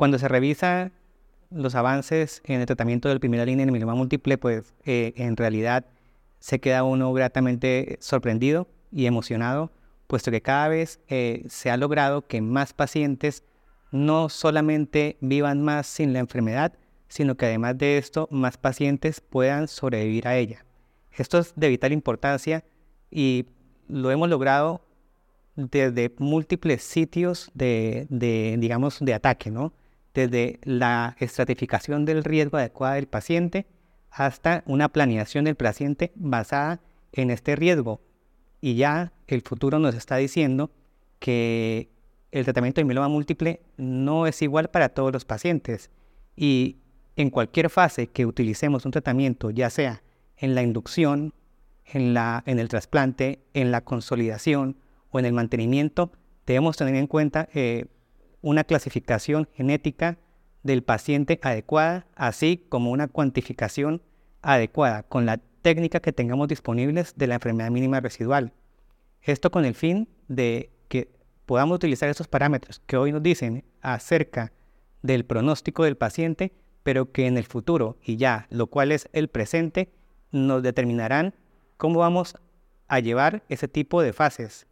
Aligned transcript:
Cuando 0.00 0.18
se 0.18 0.28
revisa 0.28 0.92
los 1.50 1.74
avances 1.74 2.40
en 2.46 2.60
el 2.60 2.64
tratamiento 2.66 3.10
del 3.10 3.20
primera 3.20 3.44
línea 3.44 3.64
en 3.64 3.70
mieloma 3.70 3.94
múltiple, 3.94 4.38
pues 4.38 4.72
eh, 4.86 5.12
en 5.16 5.36
realidad 5.36 5.84
se 6.38 6.58
queda 6.58 6.84
uno 6.84 7.12
gratamente 7.12 7.98
sorprendido 8.00 8.66
y 8.90 9.04
emocionado, 9.04 9.70
puesto 10.06 10.30
que 10.30 10.40
cada 10.40 10.68
vez 10.68 11.00
eh, 11.08 11.44
se 11.50 11.70
ha 11.70 11.76
logrado 11.76 12.26
que 12.26 12.40
más 12.40 12.72
pacientes 12.72 13.44
no 13.92 14.30
solamente 14.30 15.18
vivan 15.20 15.62
más 15.62 15.86
sin 15.86 16.14
la 16.14 16.20
enfermedad, 16.20 16.72
sino 17.08 17.36
que 17.36 17.44
además 17.44 17.76
de 17.76 17.98
esto, 17.98 18.26
más 18.30 18.56
pacientes 18.56 19.20
puedan 19.20 19.68
sobrevivir 19.68 20.26
a 20.26 20.38
ella. 20.38 20.64
Esto 21.12 21.40
es 21.40 21.52
de 21.56 21.68
vital 21.68 21.92
importancia 21.92 22.64
y 23.10 23.44
lo 23.86 24.10
hemos 24.10 24.30
logrado 24.30 24.80
desde 25.56 26.10
múltiples 26.16 26.82
sitios 26.82 27.50
de, 27.52 28.06
digamos, 28.58 28.98
de 29.00 29.12
ataque, 29.12 29.50
¿no? 29.50 29.74
Desde 30.14 30.58
la 30.64 31.16
estratificación 31.20 32.04
del 32.04 32.24
riesgo 32.24 32.58
adecuado 32.58 32.94
del 32.94 33.06
paciente 33.06 33.66
hasta 34.10 34.62
una 34.66 34.88
planeación 34.88 35.44
del 35.44 35.54
paciente 35.54 36.12
basada 36.16 36.80
en 37.12 37.30
este 37.30 37.56
riesgo. 37.56 38.00
Y 38.60 38.74
ya 38.74 39.12
el 39.26 39.42
futuro 39.42 39.78
nos 39.78 39.94
está 39.94 40.16
diciendo 40.16 40.70
que 41.18 41.90
el 42.32 42.44
tratamiento 42.44 42.80
de 42.80 42.84
mieloma 42.84 43.08
múltiple 43.08 43.60
no 43.76 44.26
es 44.26 44.42
igual 44.42 44.70
para 44.70 44.90
todos 44.90 45.12
los 45.12 45.24
pacientes. 45.24 45.90
Y 46.36 46.76
en 47.16 47.30
cualquier 47.30 47.70
fase 47.70 48.08
que 48.08 48.26
utilicemos 48.26 48.84
un 48.84 48.92
tratamiento, 48.92 49.50
ya 49.50 49.70
sea 49.70 50.02
en 50.36 50.54
la 50.54 50.62
inducción, 50.62 51.34
en, 51.84 52.14
la, 52.14 52.42
en 52.46 52.58
el 52.58 52.68
trasplante, 52.68 53.40
en 53.54 53.70
la 53.70 53.82
consolidación 53.82 54.76
o 55.10 55.18
en 55.18 55.26
el 55.26 55.32
mantenimiento, 55.32 56.12
debemos 56.46 56.76
tener 56.76 56.94
en 56.94 57.06
cuenta 57.06 57.48
eh, 57.52 57.86
una 58.42 58.64
clasificación 58.64 59.48
genética 59.54 60.18
del 60.62 60.82
paciente 60.82 61.38
adecuada, 61.42 62.06
así 62.14 62.66
como 62.68 62.90
una 62.90 63.08
cuantificación 63.08 64.02
adecuada 64.42 65.02
con 65.02 65.26
la 65.26 65.40
técnica 65.62 66.00
que 66.00 66.12
tengamos 66.12 66.48
disponibles 66.48 67.14
de 67.16 67.26
la 67.26 67.34
enfermedad 67.34 67.70
mínima 67.70 68.00
residual. 68.00 68.52
Esto 69.22 69.50
con 69.50 69.64
el 69.64 69.74
fin 69.74 70.08
de 70.28 70.70
que 70.88 71.10
podamos 71.46 71.76
utilizar 71.76 72.08
esos 72.08 72.28
parámetros 72.28 72.80
que 72.86 72.96
hoy 72.96 73.12
nos 73.12 73.22
dicen 73.22 73.64
acerca 73.82 74.52
del 75.02 75.24
pronóstico 75.24 75.84
del 75.84 75.96
paciente, 75.96 76.52
pero 76.82 77.12
que 77.12 77.26
en 77.26 77.36
el 77.36 77.44
futuro 77.44 77.98
y 78.02 78.16
ya, 78.16 78.46
lo 78.50 78.68
cual 78.68 78.92
es 78.92 79.08
el 79.12 79.28
presente, 79.28 79.92
nos 80.32 80.62
determinarán 80.62 81.34
cómo 81.76 82.00
vamos 82.00 82.36
a 82.88 83.00
llevar 83.00 83.42
ese 83.48 83.68
tipo 83.68 84.02
de 84.02 84.12
fases 84.12 84.66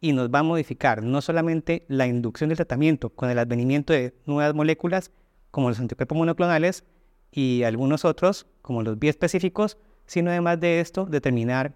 y 0.00 0.12
nos 0.12 0.30
va 0.30 0.40
a 0.40 0.44
modificar 0.44 1.02
no 1.02 1.20
solamente 1.20 1.84
la 1.88 2.06
inducción 2.06 2.48
del 2.48 2.56
tratamiento 2.56 3.10
con 3.10 3.30
el 3.30 3.38
advenimiento 3.38 3.92
de 3.92 4.14
nuevas 4.26 4.54
moléculas 4.54 5.10
como 5.50 5.68
los 5.68 5.78
anticuerpos 5.78 6.16
monoclonales 6.16 6.84
y 7.30 7.62
algunos 7.64 8.04
otros 8.04 8.46
como 8.62 8.82
los 8.82 8.98
biespecíficos, 8.98 9.78
sino 10.06 10.30
además 10.30 10.58
de 10.60 10.80
esto 10.80 11.06
determinar 11.06 11.74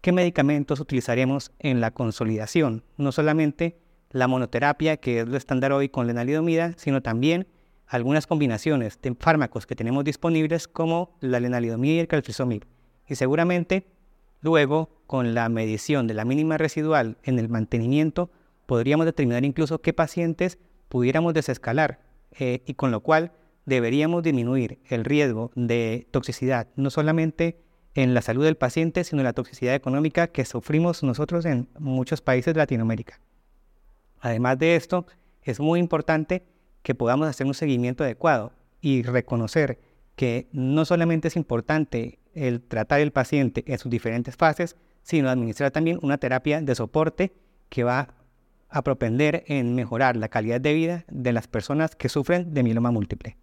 qué 0.00 0.12
medicamentos 0.12 0.80
utilizaremos 0.80 1.52
en 1.58 1.80
la 1.80 1.92
consolidación, 1.92 2.84
no 2.96 3.12
solamente 3.12 3.78
la 4.10 4.26
monoterapia, 4.26 4.96
que 4.96 5.20
es 5.20 5.28
lo 5.28 5.36
estándar 5.36 5.72
hoy 5.72 5.88
con 5.88 6.06
lenalidomida, 6.06 6.72
sino 6.76 7.02
también 7.02 7.46
algunas 7.86 8.26
combinaciones 8.26 9.00
de 9.02 9.14
fármacos 9.14 9.66
que 9.66 9.76
tenemos 9.76 10.04
disponibles 10.04 10.68
como 10.68 11.16
la 11.20 11.40
lenalidomida 11.40 11.94
y 11.94 11.98
el 12.00 12.08
calcifomib. 12.08 12.64
Y 13.06 13.16
seguramente 13.16 13.86
luego 14.40 14.99
con 15.10 15.34
la 15.34 15.48
medición 15.48 16.06
de 16.06 16.14
la 16.14 16.24
mínima 16.24 16.56
residual 16.56 17.16
en 17.24 17.40
el 17.40 17.48
mantenimiento, 17.48 18.30
podríamos 18.66 19.06
determinar 19.06 19.44
incluso 19.44 19.80
qué 19.80 19.92
pacientes 19.92 20.56
pudiéramos 20.88 21.34
desescalar 21.34 21.98
eh, 22.38 22.62
y 22.64 22.74
con 22.74 22.92
lo 22.92 23.00
cual 23.00 23.32
deberíamos 23.66 24.22
disminuir 24.22 24.78
el 24.88 25.04
riesgo 25.04 25.50
de 25.56 26.06
toxicidad, 26.12 26.68
no 26.76 26.90
solamente 26.90 27.60
en 27.96 28.14
la 28.14 28.22
salud 28.22 28.44
del 28.44 28.56
paciente, 28.56 29.02
sino 29.02 29.22
en 29.22 29.24
la 29.24 29.32
toxicidad 29.32 29.74
económica 29.74 30.28
que 30.28 30.44
sufrimos 30.44 31.02
nosotros 31.02 31.44
en 31.44 31.66
muchos 31.76 32.20
países 32.20 32.54
de 32.54 32.58
Latinoamérica. 32.58 33.18
Además 34.20 34.60
de 34.60 34.76
esto, 34.76 35.06
es 35.42 35.58
muy 35.58 35.80
importante 35.80 36.44
que 36.84 36.94
podamos 36.94 37.26
hacer 37.26 37.48
un 37.48 37.54
seguimiento 37.54 38.04
adecuado 38.04 38.52
y 38.80 39.02
reconocer 39.02 39.80
que 40.14 40.46
no 40.52 40.84
solamente 40.84 41.26
es 41.26 41.34
importante 41.34 42.20
el 42.32 42.62
tratar 42.62 43.00
el 43.00 43.10
paciente 43.10 43.64
en 43.66 43.76
sus 43.76 43.90
diferentes 43.90 44.36
fases, 44.36 44.76
sino 45.02 45.30
administrar 45.30 45.70
también 45.70 45.98
una 46.02 46.18
terapia 46.18 46.60
de 46.60 46.74
soporte 46.74 47.32
que 47.68 47.84
va 47.84 48.14
a 48.68 48.82
propender 48.82 49.44
en 49.46 49.74
mejorar 49.74 50.16
la 50.16 50.28
calidad 50.28 50.60
de 50.60 50.74
vida 50.74 51.04
de 51.08 51.32
las 51.32 51.48
personas 51.48 51.96
que 51.96 52.08
sufren 52.08 52.54
de 52.54 52.62
mieloma 52.62 52.90
múltiple. 52.90 53.36